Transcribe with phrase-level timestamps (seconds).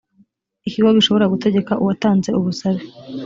[0.67, 2.81] ikigo gishobora gutegeka uwatanze ubusabe